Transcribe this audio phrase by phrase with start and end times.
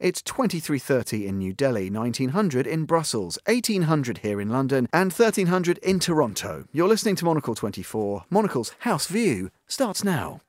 [0.00, 6.00] It's 2330 in New Delhi, 1900 in Brussels, 1800 here in London, and 1300 in
[6.00, 6.64] Toronto.
[6.72, 8.24] You're listening to Monocle 24.
[8.30, 10.40] Monocle's House View starts now.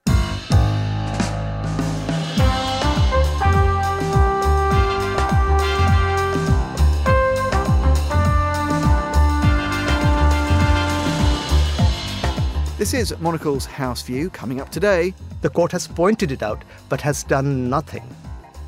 [12.78, 15.14] This is Monocle's House View coming up today.
[15.42, 18.08] The court has pointed it out, but has done nothing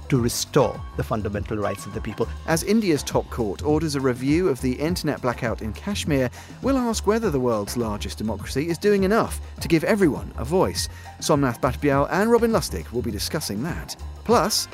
[0.09, 2.27] to restore the fundamental rights of the people.
[2.47, 6.29] As India's top court orders a review of the internet blackout in Kashmir,
[6.61, 10.89] we'll ask whether the world's largest democracy is doing enough to give everyone a voice.
[11.19, 13.95] Somnath Batabyal and Robin Lustig will be discussing that.
[14.23, 14.67] Plus,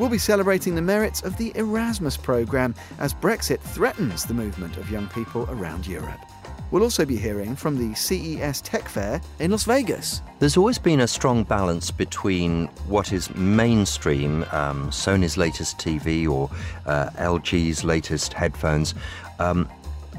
[0.00, 4.90] We'll be celebrating the merits of the Erasmus programme as Brexit threatens the movement of
[4.90, 6.20] young people around Europe.
[6.70, 10.22] We'll also be hearing from the CES Tech Fair in Las Vegas.
[10.38, 16.48] There's always been a strong balance between what is mainstream, um, Sony's latest TV or
[16.86, 18.94] uh, LG's latest headphones,
[19.40, 19.68] um,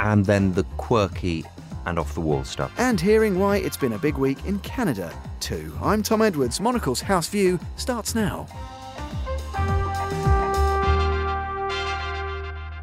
[0.01, 1.45] and then the quirky
[1.85, 2.71] and off the wall stuff.
[2.77, 5.75] And hearing why it's been a big week in Canada, too.
[5.81, 6.59] I'm Tom Edwards.
[6.59, 8.45] Monocle's House View starts now.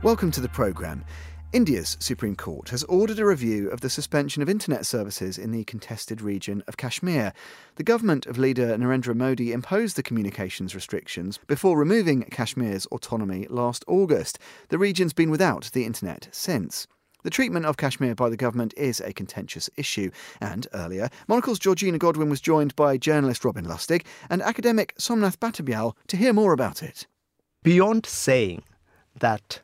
[0.02, 1.04] Welcome to the programme.
[1.54, 5.64] India's Supreme Court has ordered a review of the suspension of internet services in the
[5.64, 7.32] contested region of Kashmir.
[7.76, 13.82] The government of leader Narendra Modi imposed the communications restrictions before removing Kashmir's autonomy last
[13.88, 14.38] August.
[14.68, 16.86] The region's been without the internet since.
[17.22, 20.10] The treatment of Kashmir by the government is a contentious issue,
[20.42, 25.94] and earlier, Monocle's Georgina Godwin was joined by journalist Robin Lustig and academic Somnath Batabyal
[26.08, 27.06] to hear more about it.
[27.62, 28.64] Beyond saying
[29.18, 29.62] that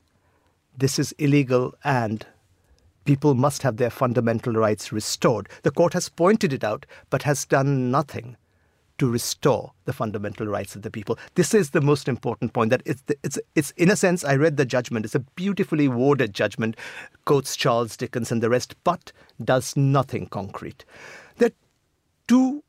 [0.76, 2.26] this is illegal and
[3.04, 5.48] people must have their fundamental rights restored.
[5.62, 8.36] The court has pointed it out, but has done nothing
[8.98, 11.18] to restore the fundamental rights of the people.
[11.34, 12.70] This is the most important point.
[12.70, 15.04] That it's, it's, it's in a sense, I read the judgment.
[15.04, 16.76] It's a beautifully worded judgment,
[17.24, 20.84] quotes Charles Dickens and the rest, but does nothing concrete.
[21.36, 21.52] There are
[22.28, 22.62] two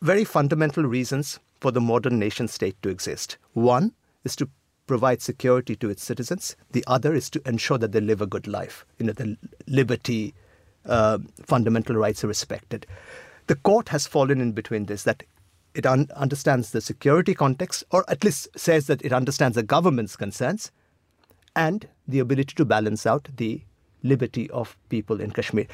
[0.00, 3.36] very fundamental reasons for the modern nation state to exist.
[3.52, 3.92] One
[4.24, 4.48] is to
[4.86, 6.56] provide security to its citizens.
[6.72, 8.84] The other is to ensure that they live a good life.
[8.98, 9.36] You know, the
[9.66, 10.34] liberty,
[10.86, 12.86] uh, fundamental rights are respected.
[13.46, 15.22] The court has fallen in between this, that
[15.74, 20.16] it un- understands the security context, or at least says that it understands the government's
[20.16, 20.70] concerns,
[21.54, 23.62] and the ability to balance out the
[24.02, 25.66] liberty of people in Kashmir.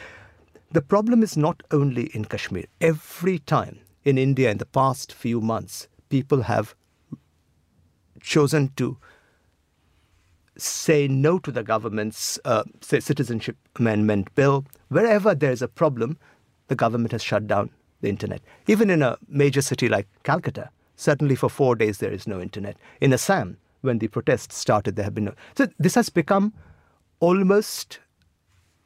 [0.71, 2.65] The problem is not only in Kashmir.
[2.81, 6.75] Every time in India in the past few months, people have
[8.23, 8.97] chosen to
[10.57, 14.65] say no to the government's uh, citizenship amendment bill.
[14.89, 16.19] Wherever there's a problem,
[16.69, 18.41] the government has shut down the internet.
[18.67, 22.77] Even in a major city like Calcutta, certainly for four days there is no internet.
[23.01, 25.35] In Assam, when the protests started, there have been no.
[25.57, 26.53] So this has become
[27.21, 27.99] almost,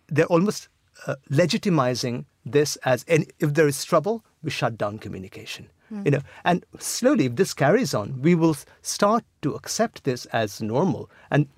[0.09, 0.69] they're almost
[1.07, 5.69] uh, legitimizing this as, and if there is trouble, we shut down communication.
[5.93, 6.05] Mm.
[6.05, 10.63] You know, and slowly, if this carries on, we will start to accept this as
[10.63, 11.11] normal.
[11.31, 11.49] And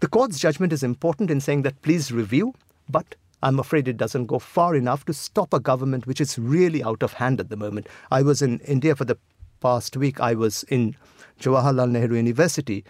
[0.00, 2.54] the court's judgment is important in saying that please review,
[2.88, 6.82] but I'm afraid it doesn't go far enough to stop a government which is really
[6.82, 7.86] out of hand at the moment.
[8.10, 9.18] I was in India for the
[9.60, 10.20] past week.
[10.20, 10.96] I was in
[11.40, 12.84] Jawaharlal Nehru University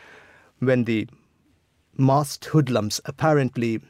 [0.59, 1.09] when the
[1.97, 3.81] masked hoodlums, apparently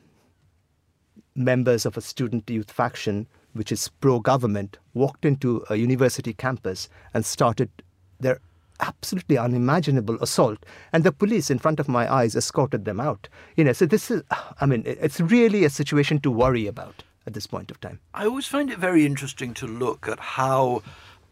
[1.34, 6.88] members of a student youth faction, which is pro government, walked into a university campus
[7.14, 7.70] and started
[8.18, 8.40] their
[8.80, 10.64] absolutely unimaginable assault.
[10.92, 13.28] And the police, in front of my eyes, escorted them out.
[13.56, 14.22] You know, so this is,
[14.60, 18.00] I mean, it's really a situation to worry about at this point of time.
[18.14, 20.82] I always find it very interesting to look at how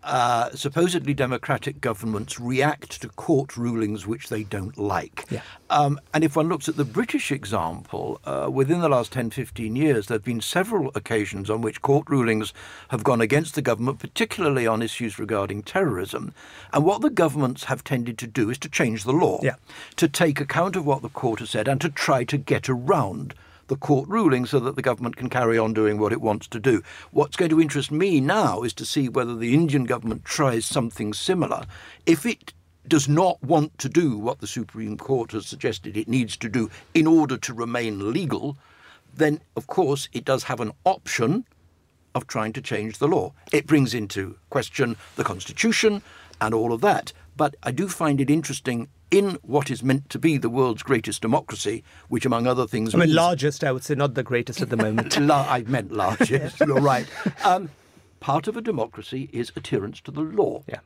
[0.04, 5.24] uh, supposedly democratic governments react to court rulings which they don't like.
[5.28, 5.42] Yeah.
[5.70, 9.76] Um, and if one looks at the British example, uh, within the last 10, 15
[9.76, 12.54] years, there have been several occasions on which court rulings
[12.88, 16.32] have gone against the government, particularly on issues regarding terrorism.
[16.72, 19.56] And what the governments have tended to do is to change the law, yeah.
[19.96, 23.34] to take account of what the court has said and to try to get around
[23.68, 26.58] the court ruling so that the government can carry on doing what it wants to
[26.58, 26.82] do.
[27.12, 31.14] What's going to interest me now is to see whether the Indian government tries something
[31.14, 31.64] similar.
[32.04, 32.52] If it
[32.88, 36.70] does not want to do what the Supreme Court has suggested it needs to do
[36.94, 38.56] in order to remain legal,
[39.14, 41.44] then of course it does have an option
[42.14, 43.32] of trying to change the law.
[43.52, 46.02] It brings into question the Constitution
[46.40, 47.12] and all of that.
[47.36, 51.22] But I do find it interesting in what is meant to be the world's greatest
[51.22, 54.70] democracy, which, among other things, I mean, largest, I would say, not the greatest at
[54.70, 55.18] the moment.
[55.18, 56.60] I meant largest.
[56.66, 57.06] You're right.
[57.44, 57.70] Um,
[58.20, 60.62] part of a democracy is adherence to the law.
[60.68, 60.80] Yeah.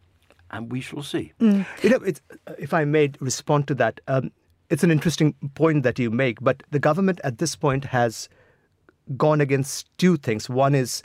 [0.51, 1.33] and we shall see.
[1.41, 2.21] You know, it's,
[2.59, 4.31] if I may respond to that, um,
[4.71, 8.29] it's an interesting point that you make, but the government at this point has
[9.17, 10.49] gone against two things.
[10.49, 11.03] One is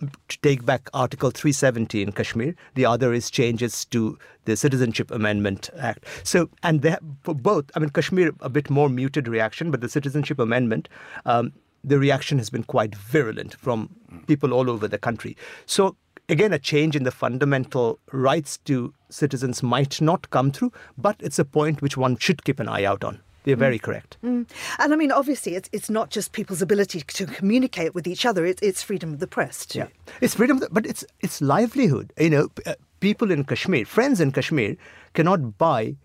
[0.00, 2.54] to take back Article 370 in Kashmir.
[2.74, 6.04] The other is changes to the Citizenship Amendment Act.
[6.22, 9.88] So, and they for both, I mean, Kashmir, a bit more muted reaction, but the
[9.88, 10.88] Citizenship Amendment,
[11.24, 11.52] um,
[11.82, 13.90] the reaction has been quite virulent from
[14.26, 15.36] people all over the country.
[15.66, 15.96] So,
[16.28, 21.38] again, a change in the fundamental rights to citizens might not come through, but it's
[21.38, 23.20] a point which one should keep an eye out on.
[23.44, 24.16] They're very correct.
[24.22, 24.46] And
[24.78, 28.62] I mean, obviously, it's, it's not just people's ability to communicate with each other, it's,
[28.62, 29.80] it's freedom of the press, too.
[29.80, 29.86] Yeah,
[30.20, 32.12] it's freedom, but it's it's livelihood.
[32.18, 34.76] You know, uh, people in Kashmir, friends in Kashmir,
[35.12, 35.96] cannot buy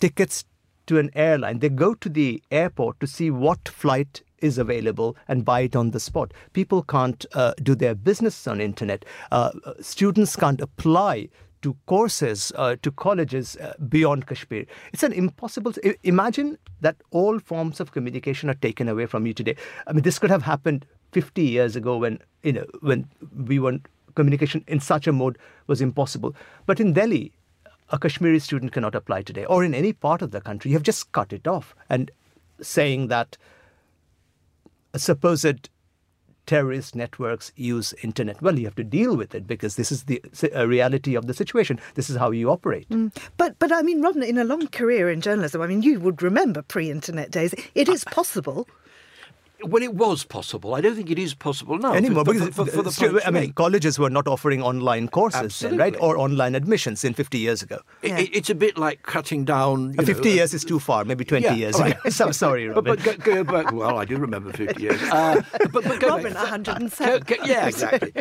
[0.00, 0.44] tickets
[0.86, 1.60] to an airline.
[1.60, 5.92] They go to the airport to see what flight is available and buy it on
[5.92, 6.32] the spot.
[6.52, 9.04] People can't uh, do their business on internet.
[9.30, 11.28] Uh, uh, students can't apply
[11.62, 14.66] to courses, uh, to colleges uh, beyond Kashmir.
[14.92, 15.72] It's an impossible.
[16.02, 19.56] Imagine that all forms of communication are taken away from you today.
[19.86, 23.78] I mean, this could have happened 50 years ago when you know when we were
[24.14, 26.34] communication in such a mode was impossible.
[26.66, 27.32] But in Delhi,
[27.90, 30.70] a Kashmiri student cannot apply today, or in any part of the country.
[30.70, 32.10] You have just cut it off and
[32.60, 33.36] saying that
[34.94, 35.68] a supposed
[36.46, 38.40] terrorist networks use internet.
[38.42, 40.22] Well, you have to deal with it because this is the
[40.54, 41.80] uh, reality of the situation.
[41.94, 42.86] This is how you operate.
[43.36, 46.22] But, but I mean, Robin, in a long career in journalism, I mean, you would
[46.22, 47.54] remember pre internet days.
[47.74, 48.66] It is possible.
[49.64, 50.74] Well, it was possible.
[50.74, 51.92] I don't think it is possible now.
[51.94, 55.08] Anymore, for, because for, for, for the stu- I mean, colleges were not offering online
[55.08, 55.94] courses then, right?
[56.00, 57.80] Or online admissions in 50 years ago.
[58.02, 58.18] Yeah.
[58.18, 59.92] it- it's a bit like cutting down.
[59.94, 61.96] you Uh, 50 know, years is too far, maybe 20 yeah, years all ago.
[62.04, 62.12] right.
[62.20, 62.96] so, sorry, But, Robin.
[63.04, 63.72] but go, go back.
[63.72, 65.00] Well, I do remember 50 years.
[65.12, 65.42] Uh,
[65.72, 67.20] but, but go Robin, back, 107.
[67.26, 68.12] Go, go, yeah, exactly.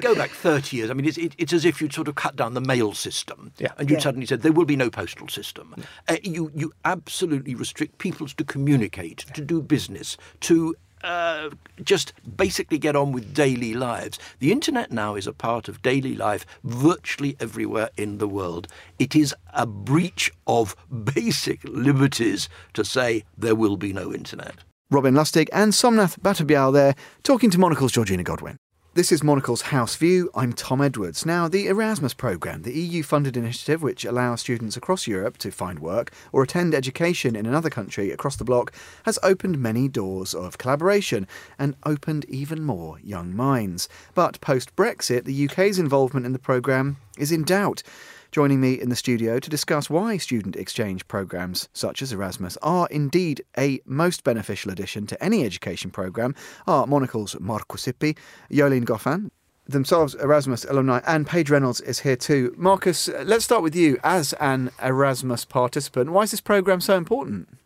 [0.00, 0.90] go back 30 years.
[0.90, 3.52] I mean, it's, it, it's as if you'd sort of cut down the mail system.
[3.58, 3.72] Yeah.
[3.78, 4.02] And you Yeah.
[4.02, 5.74] suddenly said there will be no postal system.
[6.08, 11.50] Uh, you, you absolutely restrict people to communicate, to do business, to uh,
[11.82, 14.18] just basically get on with daily lives.
[14.40, 18.66] The internet now is a part of daily life virtually everywhere in the world.
[18.98, 20.74] It is a breach of
[21.14, 24.56] basic liberties to say there will be no internet.
[24.90, 28.56] Robin Lustig and Somnath Batabyal there, talking to Monocle's Georgina Godwin.
[28.94, 30.30] This is Monocle's House View.
[30.36, 31.26] I'm Tom Edwards.
[31.26, 35.80] Now, the Erasmus programme, the EU funded initiative which allows students across Europe to find
[35.80, 38.72] work or attend education in another country across the bloc,
[39.04, 41.26] has opened many doors of collaboration
[41.58, 43.88] and opened even more young minds.
[44.14, 47.82] But post Brexit, the UK's involvement in the programme is in doubt.
[48.34, 52.88] Joining me in the studio to discuss why student exchange programmes such as Erasmus are
[52.90, 56.34] indeed a most beneficial addition to any education programme
[56.66, 58.18] are Monocle's Marcus Hippi,
[58.50, 59.30] Yolene Goffin,
[59.68, 62.52] themselves Erasmus alumni, and Paige Reynolds is here too.
[62.58, 66.10] Marcus, let's start with you as an Erasmus participant.
[66.10, 67.56] Why is this programme so important?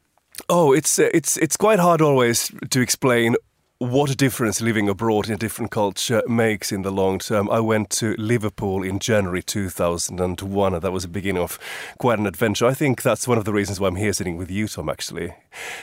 [0.50, 3.36] Oh, it's uh, it's it's quite hard always to explain
[3.80, 7.48] what a difference living abroad in a different culture makes in the long term.
[7.48, 11.60] I went to Liverpool in January 2001, and that was the beginning of
[11.96, 12.66] quite an adventure.
[12.66, 15.32] I think that's one of the reasons why I'm here sitting with you, Tom, actually.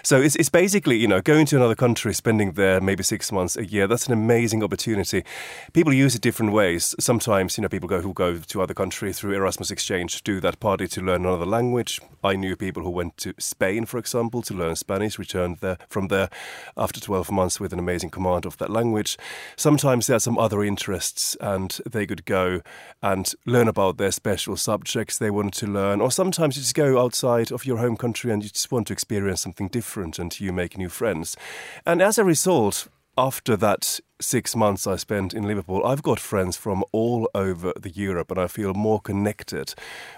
[0.03, 3.55] So it's, it's basically, you know, going to another country, spending there maybe six months,
[3.55, 3.87] a year.
[3.87, 5.23] That's an amazing opportunity.
[5.71, 6.95] People use it different ways.
[6.99, 10.59] Sometimes, you know, people go who go to other countries through Erasmus exchange do that
[10.59, 12.01] partly to learn another language.
[12.25, 16.09] I knew people who went to Spain, for example, to learn Spanish, returned there from
[16.09, 16.29] there
[16.75, 19.15] after 12 months with an amazing command of that language.
[19.55, 22.61] Sometimes there are some other interests and they could go
[23.03, 26.01] and learn about their special subjects they wanted to learn.
[26.01, 28.93] Or sometimes you just go outside of your home country and you just want to
[28.93, 31.37] experience something different and you make new friends.
[31.85, 36.57] And as a result, after that six months I spent in Liverpool, I've got friends
[36.57, 39.73] from all over the Europe, and I feel more connected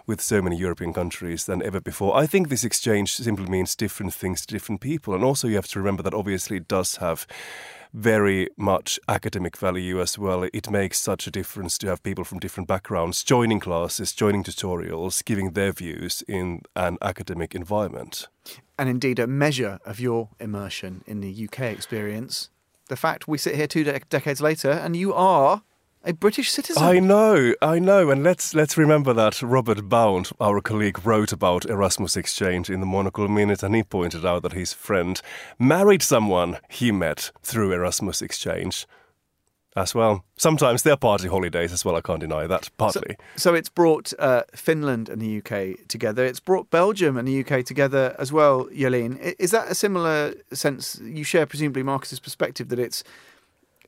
[0.05, 2.15] with so many European countries than ever before.
[2.15, 5.67] I think this exchange simply means different things to different people, and also you have
[5.69, 7.27] to remember that obviously it does have
[7.93, 10.43] very much academic value as well.
[10.43, 15.23] It makes such a difference to have people from different backgrounds joining classes, joining tutorials,
[15.23, 18.27] giving their views in an academic environment.
[18.77, 22.49] And indeed, a measure of your immersion in the UK experience.
[22.87, 25.61] The fact we sit here two de- decades later and you are
[26.03, 26.81] a British citizen.
[26.81, 31.65] I know, I know, and let's let's remember that Robert Bound, our colleague, wrote about
[31.65, 35.21] Erasmus exchange in the Monocle Minute, and he pointed out that his friend
[35.59, 38.87] married someone he met through Erasmus exchange
[39.77, 40.25] as well.
[40.37, 41.95] Sometimes they're party holidays as well.
[41.95, 42.69] I can't deny that.
[42.77, 43.15] Partly.
[43.35, 46.25] so it's brought uh, Finland and the UK together.
[46.25, 49.35] It's brought Belgium and the UK together as well, Yolene.
[49.37, 53.03] Is that a similar sense you share, presumably, Marcus's perspective that it's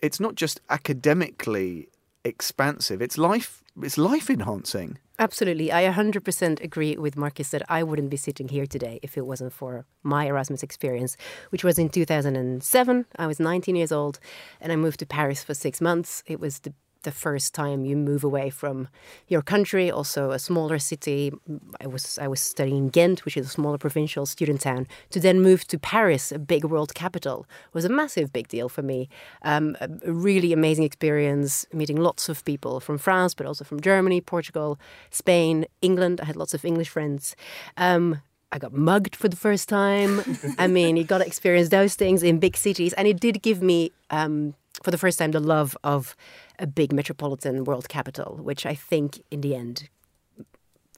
[0.01, 1.89] it's not just academically
[2.24, 5.00] expansive; it's life it's life enhancing.
[5.20, 5.70] Absolutely.
[5.70, 9.52] I 100% agree with Marcus that I wouldn't be sitting here today if it wasn't
[9.52, 11.18] for my Erasmus experience,
[11.50, 13.06] which was in 2007.
[13.18, 14.22] I was 19 years old
[14.62, 16.24] and I moved to Paris for six months.
[16.26, 18.88] It was the the first time you move away from
[19.27, 21.32] your country, also a smaller city.
[21.79, 24.88] I was I was studying Ghent, which is a smaller provincial student town.
[25.12, 28.82] To then move to Paris, a big world capital, was a massive big deal for
[28.82, 29.10] me.
[29.44, 34.22] Um, a, really amazing experience, meeting lots of people from France, but also from Germany,
[34.22, 34.79] Portugal,
[35.12, 36.20] Spain, England.
[36.22, 37.36] I had lots of English friends.
[37.77, 40.22] Um, I got mugged for the first time.
[40.58, 43.62] I mean, you got to experience those things in big cities, and it did give
[43.62, 46.15] me, um, for the first time, the love of
[46.60, 49.89] a big metropolitan world capital, which I think in the end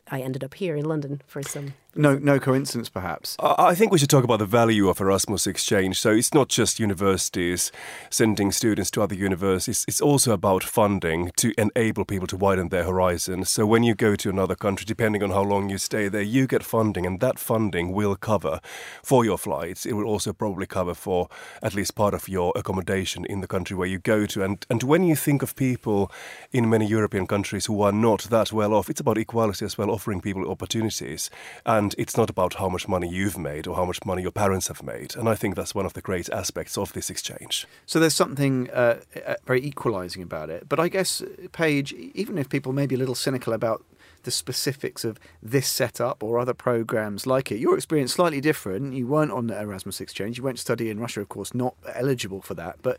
[0.07, 3.35] I ended up here in London for some no, no coincidence, perhaps.
[3.39, 5.99] I think we should talk about the value of Erasmus exchange.
[5.99, 7.71] So it's not just universities
[8.09, 12.83] sending students to other universities, it's also about funding to enable people to widen their
[12.83, 13.49] horizons.
[13.49, 16.47] So when you go to another country, depending on how long you stay there, you
[16.47, 18.61] get funding, and that funding will cover
[19.03, 19.85] for your flights.
[19.85, 21.27] It will also probably cover for
[21.61, 24.43] at least part of your accommodation in the country where you go to.
[24.43, 26.11] And, and when you think of people
[26.51, 29.91] in many European countries who are not that well off, it's about equality as well,
[29.91, 31.29] offering people opportunities.
[31.65, 34.31] And and it's not about how much money you've made or how much money your
[34.31, 35.15] parents have made.
[35.15, 37.65] And I think that's one of the great aspects of this exchange.
[37.87, 40.69] So there's something uh, uh very equalising about it.
[40.69, 43.83] But I guess, Paige, even if people may be a little cynical about
[44.23, 47.57] the specifics of this setup or other programs like it.
[47.57, 48.93] Your experience slightly different.
[48.93, 50.37] You weren't on the Erasmus exchange.
[50.37, 52.97] You went to study in Russia, of course, not eligible for that, but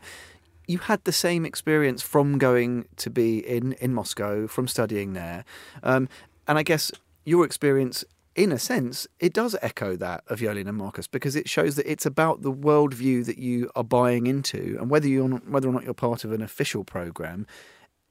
[0.67, 5.45] you had the same experience from going to be in in Moscow, from studying there.
[5.81, 6.09] Um,
[6.45, 6.91] and I guess
[7.23, 8.03] your experience
[8.35, 11.89] in a sense, it does echo that of Yolin and Marcus because it shows that
[11.89, 15.71] it's about the worldview that you are buying into, and whether you're not, whether or
[15.71, 17.45] not you're part of an official program,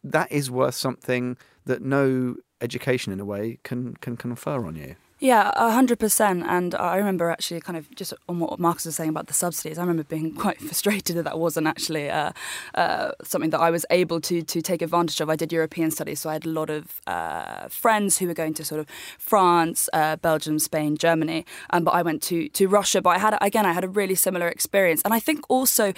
[0.05, 4.95] that is worth something that no education, in a way, can can confer on you.
[5.23, 6.43] Yeah, hundred percent.
[6.49, 9.79] And I remember actually, kind of just on what Marcus was saying about the subsidies.
[9.79, 12.33] I remember being quite frustrated that that wasn't actually uh,
[12.75, 15.31] uh, something that I was able to to take advantage of.
[15.31, 18.53] I did European studies, so I had a lot of uh, friends who were going
[18.55, 21.47] to sort of France, uh, Belgium, Spain, Germany.
[21.71, 23.01] Um, but I went to to Russia.
[23.01, 25.93] But I had again, I had a really similar experience, and I think also,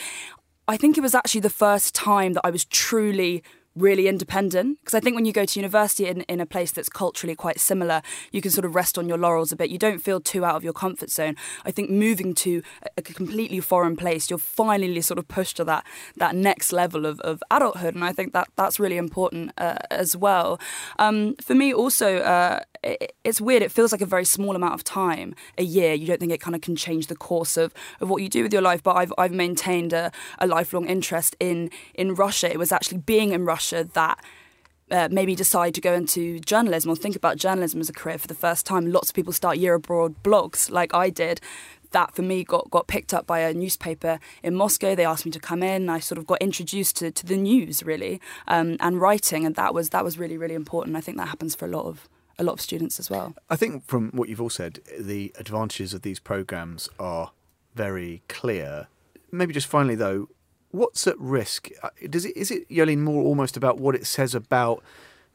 [0.69, 3.43] I think it was actually the first time that I was truly
[3.77, 6.89] really independent because I think when you go to university in, in a place that's
[6.89, 8.03] culturally quite similar,
[8.33, 9.71] you can sort of rest on your laurels a bit.
[9.71, 11.37] You don't feel too out of your comfort zone.
[11.65, 12.63] I think moving to
[12.97, 15.85] a completely foreign place, you're finally sort of pushed to that
[16.17, 20.17] that next level of, of adulthood, and I think that that's really important uh, as
[20.17, 20.61] well.
[20.99, 23.63] Um, for me, also, uh, it, it's weird.
[23.63, 25.95] It feels like a very small amount of time a year.
[25.95, 28.43] You don't think it kind of can change the course of, of what you do
[28.43, 32.51] with your life, but I've I've maintained a, a lifelong interest in in Russia.
[32.51, 34.23] It was actually being in Russia that
[34.91, 38.29] uh, maybe decide to go into journalism or think about journalism as a career for
[38.29, 38.91] the first time.
[38.91, 41.41] Lots of people start year abroad blogs like I did.
[41.93, 44.95] That for me got, got picked up by a newspaper in Moscow.
[44.95, 45.89] They asked me to come in.
[45.89, 49.73] I sort of got introduced to, to the news really um, and writing, and that
[49.73, 50.97] was that was really really important.
[50.97, 53.35] I think that happens for a lot of a lot of students as well.
[53.49, 57.33] I think from what you've all said, the advantages of these programs are
[57.75, 58.89] very clear.
[59.31, 60.29] Maybe just finally though,
[60.71, 61.69] what's at risk?
[61.83, 64.83] Uh, does it is it Yolin more almost about what it says about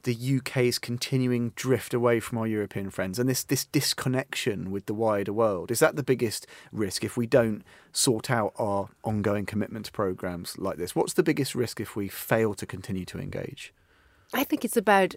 [0.02, 4.94] the UK's continuing drift away from our European friends and this this disconnection with the
[4.94, 5.70] wider world?
[5.70, 10.58] Is that the biggest risk if we don't sort out our ongoing commitment to programs
[10.58, 10.94] like this?
[10.94, 13.72] What's the biggest risk if we fail to continue to engage?
[14.32, 15.14] I think it's about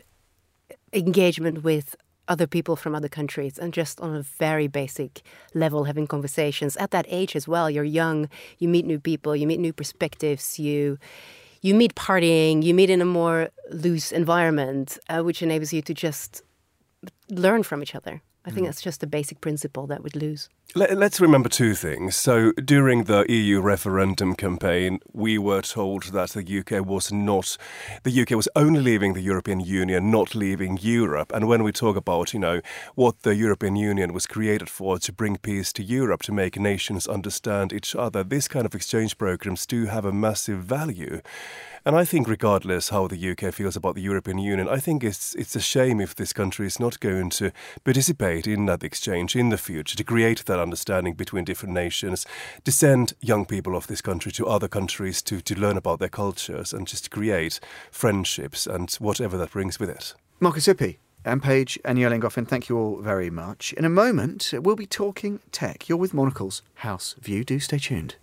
[0.91, 1.95] engagement with
[2.27, 5.21] other people from other countries and just on a very basic
[5.53, 8.29] level having conversations at that age as well you're young
[8.59, 10.97] you meet new people you meet new perspectives you
[11.61, 15.93] you meet partying you meet in a more loose environment uh, which enables you to
[15.93, 16.41] just
[17.29, 18.67] learn from each other I think mm.
[18.67, 20.49] that's just a basic principle that we'd lose.
[20.75, 22.15] Let, us remember two things.
[22.15, 27.57] So, during the EU referendum campaign, we were told that the UK was not,
[28.01, 31.31] the UK was only leaving the European Union, not leaving Europe.
[31.31, 32.59] And when we talk about, you know,
[32.95, 37.05] what the European Union was created for, to bring peace to Europe, to make nations
[37.05, 41.21] understand each other, this kind of exchange programs do have a massive value.
[41.85, 45.35] And I think, regardless how the UK feels about the European Union, I think it's
[45.35, 47.51] it's a shame if this country is not going to
[47.83, 52.25] participate in that exchange in the future to create that understanding between different nations,
[52.65, 56.09] to send young people of this country to other countries to, to learn about their
[56.09, 57.59] cultures and just create
[57.91, 60.15] friendships and whatever that brings with it.
[60.39, 60.97] Marcus Hippi.
[61.25, 63.73] and Paige and Yolin Goffin, thank you all very much.
[63.73, 65.87] In a moment, we'll be talking tech.
[65.87, 67.43] You're with Monocle's House View.
[67.43, 68.15] Do stay tuned.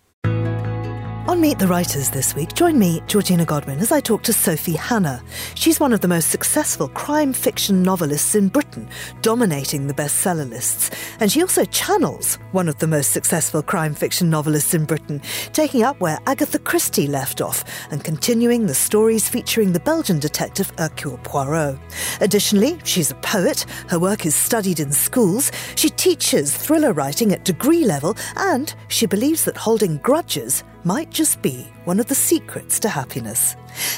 [1.31, 4.73] On Meet the Writers this week, join me, Georgina Godwin, as I talk to Sophie
[4.73, 5.23] Hannah.
[5.55, 8.89] She's one of the most successful crime fiction novelists in Britain,
[9.21, 10.91] dominating the bestseller lists.
[11.21, 15.21] And she also channels one of the most successful crime fiction novelists in Britain,
[15.53, 20.73] taking up where Agatha Christie left off and continuing the stories featuring the Belgian detective
[20.77, 21.79] Hercule Poirot.
[22.19, 27.45] Additionally, she's a poet, her work is studied in schools, she teaches thriller writing at
[27.45, 32.79] degree level, and she believes that holding grudges might just be one of the secrets
[32.79, 33.55] to happiness.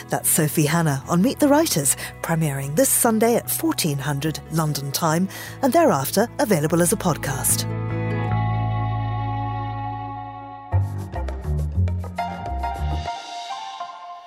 [0.09, 5.27] That's Sophie Hannah on Meet the Writers, premiering this Sunday at 1400 London time
[5.61, 7.69] and thereafter available as a podcast.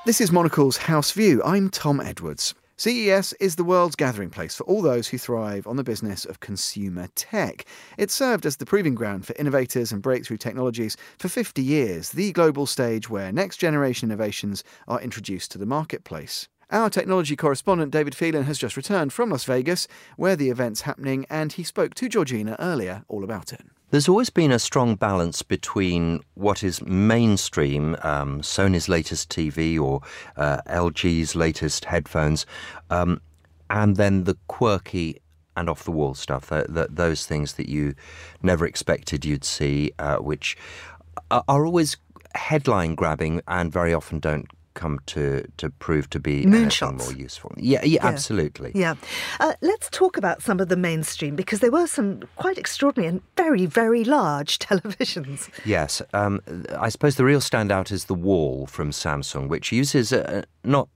[0.07, 1.43] This is Monocle's House View.
[1.45, 2.55] I'm Tom Edwards.
[2.79, 6.41] CES is the world's gathering place for all those who thrive on the business of
[6.41, 7.65] consumer tech.
[7.97, 12.33] It served as the proving ground for innovators and breakthrough technologies for 50 years, the
[12.33, 16.49] global stage where next generation innovations are introduced to the marketplace.
[16.71, 21.25] Our technology correspondent David Phelan has just returned from Las Vegas, where the event's happening,
[21.31, 23.65] and he spoke to Georgina earlier all about it.
[23.91, 30.01] There's always been a strong balance between what is mainstream, um, Sony's latest TV or
[30.37, 32.47] uh, LG's latest headphones,
[32.91, 33.21] um,
[33.71, 35.21] and then the quirky
[35.57, 37.95] and off the wall stuff, the, the, those things that you
[38.43, 40.57] never expected you'd see, uh, which
[41.31, 41.97] are, are always
[42.35, 46.61] headline grabbing and very often don't come to, to prove to be more
[47.13, 47.53] useful.
[47.57, 48.07] Yeah, yeah, yeah.
[48.07, 48.71] absolutely.
[48.75, 48.95] Yeah.
[49.41, 53.23] Uh, let's talk about some of the mainstream because there were some quite extraordinary and
[53.37, 55.49] very, very large televisions.
[55.65, 56.01] Yes.
[56.13, 56.41] Um,
[56.79, 60.89] I suppose the real standout is the Wall from Samsung, which uses uh, not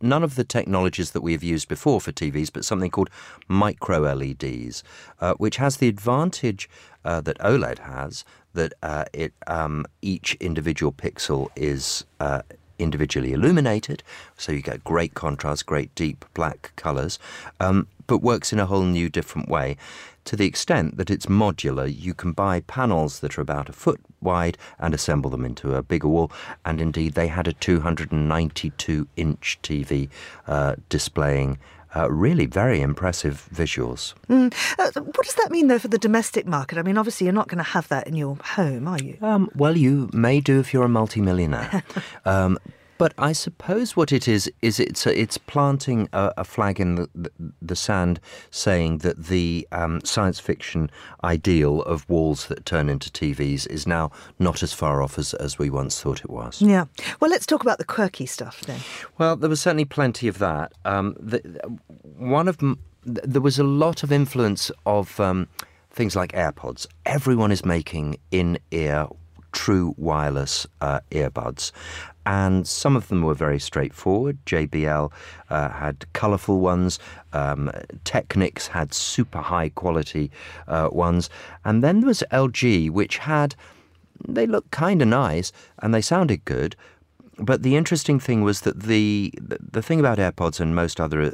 [0.00, 3.10] none of the technologies that we have used before for TVs, but something called
[3.48, 4.84] micro LEDs,
[5.20, 6.68] uh, which has the advantage
[7.04, 12.42] uh, that OLED has that uh, it um, each individual pixel is uh,
[12.78, 14.02] individually illuminated,
[14.36, 17.18] so you get great contrast, great deep black colours,
[17.60, 19.76] um, but works in a whole new different way.
[20.24, 23.98] To the extent that it's modular, you can buy panels that are about a foot
[24.20, 26.30] wide and assemble them into a bigger wall.
[26.66, 30.10] And indeed, they had a 292 inch TV
[30.46, 31.58] uh, displaying
[31.96, 34.14] uh, really very impressive visuals.
[34.28, 34.52] Mm.
[34.78, 36.78] Uh, what does that mean, though, for the domestic market?
[36.78, 39.16] I mean, obviously, you're not going to have that in your home, are you?
[39.22, 41.82] Um, well, you may do if you're a multimillionaire.
[42.24, 42.58] um,
[42.98, 46.96] but I suppose what it is is it's a, it's planting a, a flag in
[46.96, 47.30] the, the,
[47.62, 50.90] the, sand, saying that the um, science fiction
[51.22, 55.58] ideal of walls that turn into TVs is now not as far off as, as
[55.58, 56.60] we once thought it was.
[56.60, 56.86] Yeah.
[57.20, 58.80] Well, let's talk about the quirky stuff then.
[59.16, 60.72] Well, there was certainly plenty of that.
[60.84, 61.38] Um, the,
[62.02, 62.58] one of
[63.04, 65.18] there was a lot of influence of.
[65.20, 65.48] Um,
[65.90, 66.86] things like AirPods.
[67.06, 69.08] Everyone is making in ear
[69.52, 71.72] true wireless uh, earbuds.
[72.26, 74.38] And some of them were very straightforward.
[74.44, 75.10] JBL
[75.48, 76.98] uh, had colourful ones.
[77.32, 77.70] Um,
[78.04, 80.30] Technics had super high quality
[80.66, 81.30] uh, ones.
[81.64, 83.54] And then there was LG, which had,
[84.26, 86.76] they looked kind of nice and they sounded good.
[87.38, 91.32] But the interesting thing was that the the thing about AirPods and most other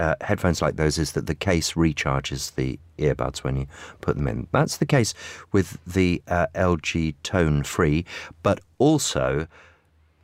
[0.00, 3.66] uh, headphones like those is that the case recharges the earbuds when you
[4.00, 4.46] put them in.
[4.50, 5.12] That's the case
[5.52, 8.06] with the uh, LG Tone Free,
[8.42, 9.46] but also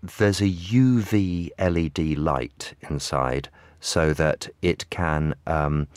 [0.02, 5.88] there's a UV LED light inside so that it can um,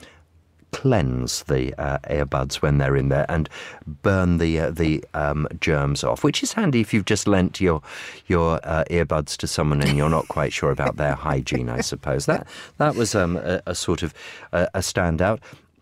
[0.72, 3.50] cleanse the uh, earbuds when they're in there and
[3.86, 7.82] burn the uh, the um, germs off, which is handy if you've just lent your
[8.28, 11.70] your uh, earbuds to someone and you're not quite sure about their hygiene.
[11.70, 14.14] I suppose that that was um, a, a, sort of
[14.52, 15.40] a, standout.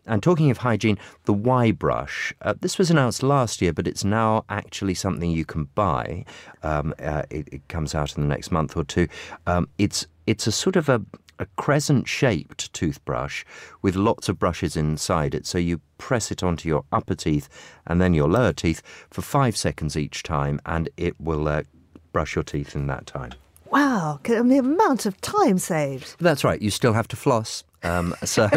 [0.10, 2.34] And talking of hygiene, the Y brush.
[2.42, 6.24] Uh, this was announced last year, but it's now actually something you can buy.
[6.64, 9.10] Um, uh, it, it, comes out in the next month or two.
[9.48, 11.02] Um, it's it's a sort of a
[11.40, 13.44] a crescent shaped toothbrush
[13.82, 15.46] with lots of brushes inside it.
[15.46, 17.50] So you press it onto your upper teeth
[17.86, 21.64] and then your lower teeth for five seconds each time, and it will uh,
[22.12, 23.34] brush your teeth in that time.
[23.70, 26.16] Wow, the amount of time saved.
[26.20, 26.62] That's right.
[26.62, 27.64] You still have to floss.
[27.84, 28.50] Um, so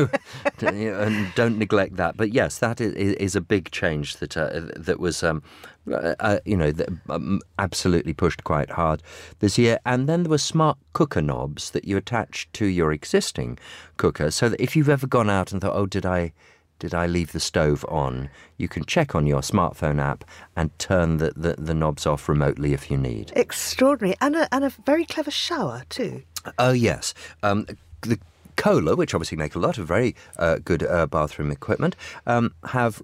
[0.61, 2.17] and don't neglect that.
[2.17, 5.43] But yes, that is, is a big change that uh, that was um,
[5.91, 6.73] uh, uh, you know
[7.09, 9.03] um, absolutely pushed quite hard
[9.41, 9.79] this year.
[9.85, 13.59] And then there were smart cooker knobs that you attach to your existing
[13.97, 16.33] cooker, so that if you've ever gone out and thought, oh, did I
[16.81, 18.31] did I leave the stove on?
[18.57, 20.25] You can check on your smartphone app
[20.57, 23.33] and turn the, the, the knobs off remotely if you need.
[23.37, 24.17] Extraordinary.
[24.21, 26.23] And a, and a very clever shower, too.
[26.59, 27.13] Oh, yes.
[27.43, 27.67] Um,
[28.01, 28.19] the
[28.57, 33.03] Kohler, which obviously make a lot of very uh, good uh, bathroom equipment, um, have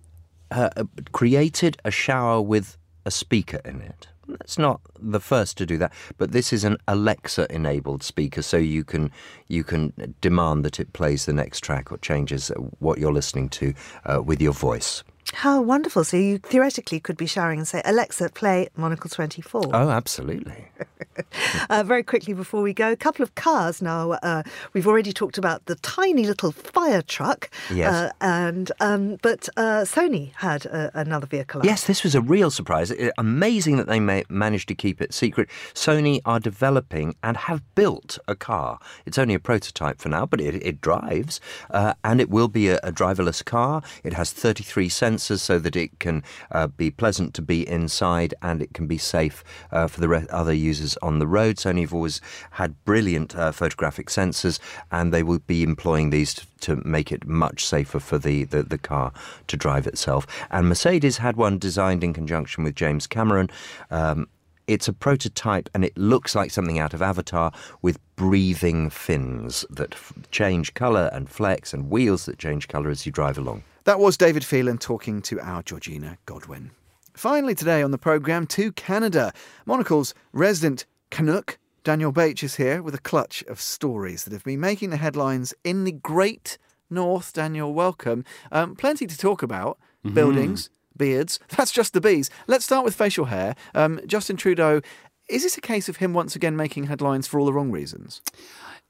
[0.51, 0.71] uh,
[1.13, 4.09] created a shower with a speaker in it.
[4.41, 8.83] It's not the first to do that, but this is an Alexa-enabled speaker, so you
[8.83, 9.13] can
[9.47, 13.75] you can demand that it plays the next track or changes what you're listening to
[14.05, 15.05] uh, with your voice.
[15.35, 16.05] How wonderful.
[16.05, 19.71] So you theoretically could be showering and say, Alexa, play Monocle 24.
[19.75, 20.69] Oh, absolutely.
[21.71, 24.13] uh, very quickly before we go, a couple of cars now.
[24.13, 27.51] Uh, we've already talked about the tiny little fire truck.
[27.73, 27.93] Yes.
[27.93, 31.61] Uh, and, um, but uh, Sony had uh, another vehicle.
[31.65, 32.93] Yes, this was a real surprise.
[32.93, 35.49] It, amazing that they may, managed to keep it secret.
[35.75, 38.79] Sony are developing and have built a car.
[39.05, 41.41] It's only a prototype for now, but it, it drives.
[41.71, 43.83] Uh, and it will be a, a driverless car.
[44.05, 48.63] It has 33 sensors so that it can uh, be pleasant to be inside and
[48.63, 51.57] it can be safe uh, for the re- other users on the road.
[51.57, 52.21] Sony have always
[52.53, 54.59] had brilliant uh, photographic sensors
[54.91, 58.63] and they will be employing these to, to make it much safer for the, the,
[58.63, 59.13] the, car
[59.47, 60.27] to drive itself.
[60.51, 63.51] And Mercedes had one designed in conjunction with James Cameron.
[63.91, 64.29] Um,
[64.67, 67.53] it's a prototype and it looks like something out of Avatar
[67.83, 73.07] with breathing fins that f- change colour and flex and wheels that change colour as
[73.07, 73.63] you drive along.
[73.87, 76.73] That was David Phelan talking to our Georgina Godwin.
[77.15, 79.33] Finally, today on the programme, to Canada.
[79.65, 84.59] Monocle's resident Canuck, Daniel Bache, is here with a clutch of stories that have been
[84.59, 86.59] making the headlines in the great
[86.91, 87.33] north.
[87.33, 88.25] Daniel, welcome.
[88.51, 90.17] Um, plenty to talk about mm-hmm.
[90.17, 91.39] buildings, beards.
[91.57, 92.29] That's just the bees.
[92.49, 93.55] Let's start with facial hair.
[93.73, 94.81] Um, Justin Trudeau,
[95.29, 98.21] is this a case of him once again making headlines for all the wrong reasons?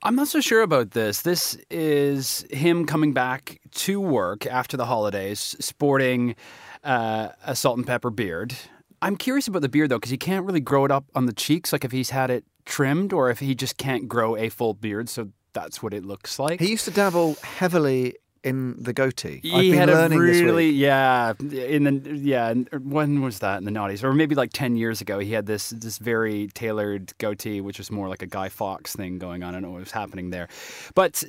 [0.02, 1.22] I'm not so sure about this.
[1.22, 6.37] This is him coming back to work after the holidays, sporting
[6.85, 8.54] uh, a salt and pepper beard.
[9.02, 11.32] I'm curious about the beard though, because he can't really grow it up on the
[11.32, 14.74] cheeks, like if he's had it trimmed, or if he just can't grow a full
[14.74, 15.09] beard.
[15.09, 16.61] So that's what it looks like.
[16.61, 18.14] He used to dabble heavily
[18.46, 19.40] in the goatee.
[19.42, 22.54] He I've been had learning a really, yeah, in the yeah.
[22.78, 25.18] When was that in the noughties, or maybe like ten years ago?
[25.18, 29.18] He had this this very tailored goatee, which was more like a Guy Fawkes thing
[29.18, 29.50] going on.
[29.50, 30.48] I don't know what was happening there,
[30.94, 31.24] but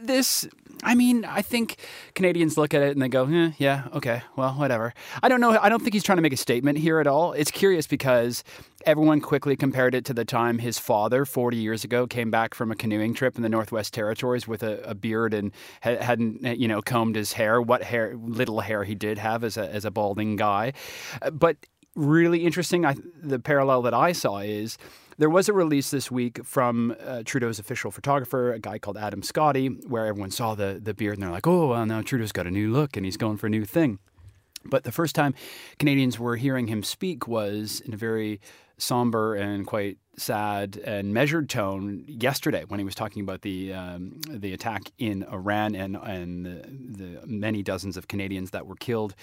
[0.00, 0.48] this
[0.84, 1.76] I mean, I think
[2.14, 4.94] Canadians look at it and they go, eh, yeah, okay, well, whatever.
[5.22, 5.56] I don't know.
[5.60, 7.32] I don't think he's trying to make a statement here at all.
[7.32, 8.42] It's curious because
[8.86, 12.70] everyone quickly compared it to the time his father, 40 years ago, came back from
[12.70, 16.82] a canoeing trip in the Northwest Territories with a, a beard and hadn't, you know,
[16.82, 17.60] combed his hair.
[17.60, 20.72] What hair, little hair he did have as a, as a balding guy.
[21.32, 21.56] But
[21.94, 24.78] really interesting, I, the parallel that I saw is
[25.18, 29.22] there was a release this week from uh, Trudeau's official photographer, a guy called Adam
[29.22, 32.46] Scotti, where everyone saw the, the beard and they're like, oh, well, now Trudeau's got
[32.46, 33.98] a new look and he's going for a new thing.
[34.64, 35.34] But the first time
[35.78, 38.40] Canadians were hearing him speak was in a very
[38.78, 44.20] somber and quite sad and measured tone yesterday when he was talking about the um,
[44.28, 49.14] the attack in Iran and and the, the, many dozens of Canadians that were killed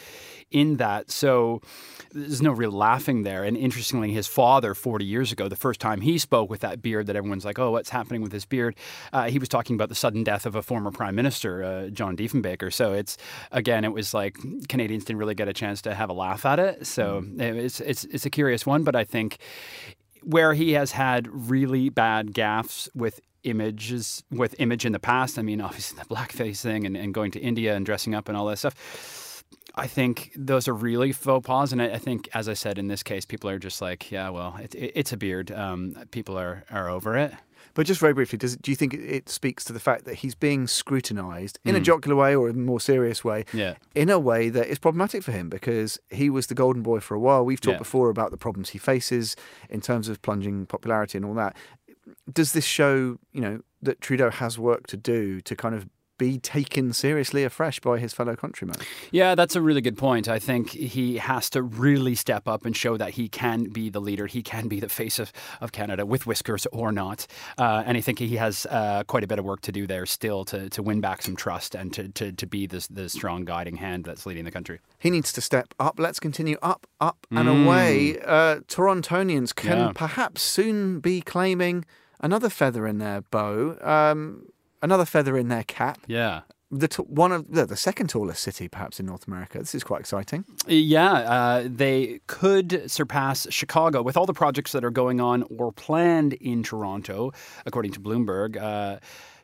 [0.49, 1.12] in that.
[1.12, 1.62] So
[2.12, 3.43] there's no real laughing there.
[3.43, 7.08] And interestingly, his father, 40 years ago, the first time he spoke with that beard,
[7.08, 8.75] that everyone's like, "Oh, what's happening with his beard?"
[9.13, 12.17] Uh, he was talking about the sudden death of a former prime minister, uh, John
[12.17, 12.73] Diefenbaker.
[12.73, 13.17] So it's
[13.52, 16.60] again, it was like Canadians didn't really get a chance to have a laugh at
[16.60, 16.88] it.
[16.88, 17.39] So mm.
[17.39, 19.38] it's it's it's a curious one, but I think
[20.24, 25.40] where he has had really bad gaffes with images with image in the past.
[25.40, 28.38] I mean, obviously the blackface thing and, and going to India and dressing up and
[28.38, 29.44] all that stuff.
[29.76, 32.88] I think those are really faux pas, and I, I, think, as I said, in
[32.88, 35.52] this case, people are just like, yeah, well, it, it, it's a beard.
[35.52, 37.34] Um, people are are over it.
[37.80, 40.36] But just very briefly, does, do you think it speaks to the fact that he's
[40.36, 41.78] being scrutinised in mm.
[41.78, 43.76] a jocular way or a more serious way, yeah.
[43.96, 47.15] in a way that is problematic for him because he was the golden boy for
[47.15, 47.46] a while.
[47.46, 47.78] We've talked yeah.
[47.78, 49.38] before about the problems he faces
[49.70, 51.56] in terms of plunging popularity and all that.
[52.30, 55.88] Does this show, you know, that Trudeau has work to do to kind of
[56.20, 58.76] be taken seriously afresh by his fellow countrymen.
[59.10, 60.28] Yeah, that's a really good point.
[60.28, 64.00] I think he has to really step up and show that he can be the
[64.00, 64.28] leader.
[64.28, 67.26] He can be the face of, of Canada with whiskers or not.
[67.58, 70.06] Uh, and I think he has uh, quite a bit of work to do there
[70.06, 73.46] still to, to win back some trust and to, to, to be this, the strong
[73.46, 74.80] guiding hand that's leading the country.
[75.00, 75.98] He needs to step up.
[75.98, 77.64] Let's continue up, up, and mm.
[77.66, 78.20] away.
[78.20, 79.92] Uh, Torontonians can yeah.
[79.96, 81.86] perhaps soon be claiming
[82.20, 83.78] another feather in their bow.
[83.82, 84.50] Um,
[84.82, 86.00] another feather in their cap.
[86.08, 86.42] Yeah.
[86.72, 89.58] The t- one of the, the, second tallest city, perhaps in North America.
[89.58, 90.46] This is quite exciting.
[90.68, 95.72] Yeah, uh, they could surpass Chicago with all the projects that are going on or
[95.72, 97.32] planned in Toronto,
[97.65, 98.56] according to Bloomberg.
[98.56, 99.00] Uh,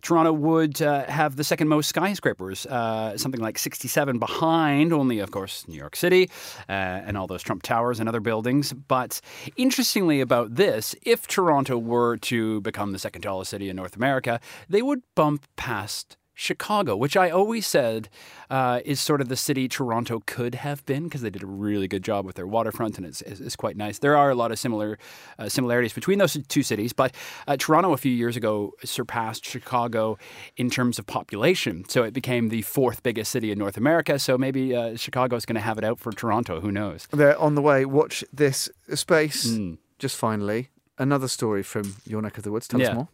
[0.06, 5.32] Toronto would uh, have the second most skyscrapers, uh, something like 67 behind, only, of
[5.32, 6.30] course, New York City
[6.70, 8.72] uh, and all those Trump Towers and other buildings.
[8.72, 9.20] But
[9.58, 14.40] interestingly about this, if Toronto were to become the second tallest city in North America,
[14.70, 18.10] they would bump past Chicago, which I always said
[18.50, 21.88] uh, is sort of the city Toronto could have been because they did a really
[21.88, 24.00] good job with their waterfront and it's, it's, quite nice.
[24.00, 25.00] There are a lot of similar
[25.40, 27.16] uh, similarities between those two cities, but
[27.48, 30.18] uh, Toronto a few years ago surpassed Chicago
[30.58, 31.88] in terms of population.
[31.88, 34.20] So it became the fourth biggest city in North America.
[34.20, 36.60] So maybe uh, Chicago is going to have it out for Toronto.
[36.60, 37.08] Who knows?
[37.12, 37.86] They're on the way.
[37.86, 39.48] Watch this space.
[39.48, 39.78] Mm.
[40.00, 42.68] Just finally, another story from your neck of the woods.
[42.68, 42.90] Tell yeah.
[42.90, 43.08] us more.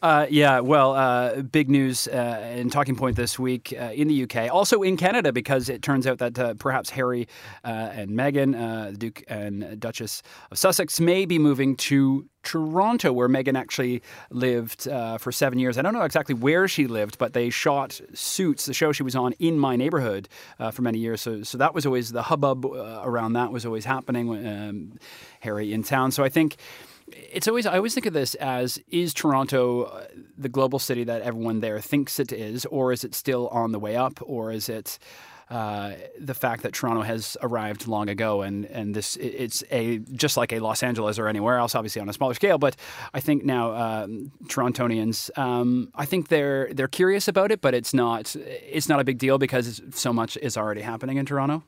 [0.00, 4.22] Uh, yeah, well, uh, big news uh, and talking point this week uh, in the
[4.22, 7.28] UK, also in Canada, because it turns out that uh, perhaps Harry
[7.64, 13.28] uh, and Meghan, the Duke and Duchess of Sussex, may be moving to Toronto, where
[13.28, 15.76] Meghan actually lived for seven years.
[15.76, 19.14] I don't know exactly where she lived, but they shot Suits, the show she was
[19.14, 20.28] on, in my neighborhood
[20.72, 21.20] for many years.
[21.20, 24.30] So, so that was always the hubbub around that was always happening.
[24.46, 24.98] Um,
[25.40, 26.12] Harry in town.
[26.12, 26.56] So I think
[27.12, 31.22] it's always I always think of this as is Toronto uh, the global city that
[31.22, 34.68] everyone there thinks it is, or is it still on the way up, or is
[34.68, 34.98] it
[35.50, 40.36] uh, the fact that Toronto has arrived long ago, and and this it's a just
[40.36, 42.56] like a Los Angeles or anywhere else, obviously on a smaller scale.
[42.56, 42.76] But
[43.12, 44.06] I think now uh,
[44.44, 49.04] Torontonians, um, I think they're they're curious about it, but it's not it's not a
[49.04, 51.64] big deal because so much is already happening in Toronto.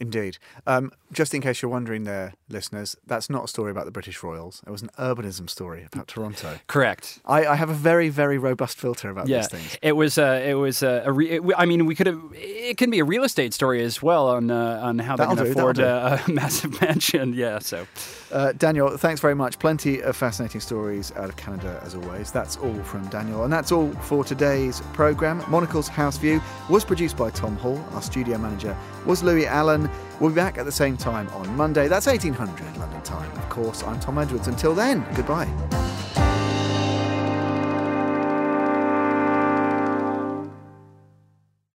[0.00, 0.38] Indeed.
[0.66, 4.22] Um, just in case you're wondering there, listeners, that's not a story about the British
[4.22, 4.62] Royals.
[4.66, 6.58] It was an urbanism story about Toronto.
[6.66, 7.20] Correct.
[7.24, 9.78] I, I have a very, very robust filter about yeah, these things.
[9.82, 11.12] It was, uh, it was uh, a.
[11.12, 12.20] Re- it, I mean, we could have.
[12.32, 15.36] It can be a real estate story as well on uh, on how they can
[15.36, 17.34] do, afford a, a, massive mansion.
[17.34, 17.58] Yeah.
[17.58, 17.86] So,
[18.32, 19.58] uh, Daniel, thanks very much.
[19.58, 22.32] Plenty of fascinating stories out of Canada as always.
[22.32, 25.44] That's all from Daniel, and that's all for today's program.
[25.48, 27.82] Monocle's House View was produced by Tom Hall.
[27.92, 28.76] Our studio manager
[29.06, 29.81] was Louis Allen.
[30.20, 31.88] We'll be back at the same time on Monday.
[31.88, 33.30] That's 1800 London time.
[33.32, 34.48] Of course, I'm Tom Edwards.
[34.48, 35.48] Until then, goodbye.